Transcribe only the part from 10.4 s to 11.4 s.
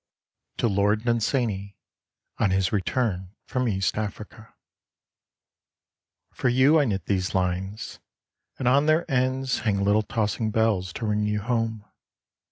bells to ring you